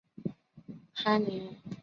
[0.95, 1.55] 樊陵人。